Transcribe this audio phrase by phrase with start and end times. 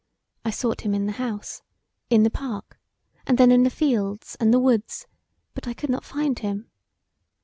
[0.43, 1.61] I sought him in the house,
[2.09, 2.79] in the park,
[3.27, 5.05] and then in the fields and the woods,
[5.53, 6.71] but I could not find him.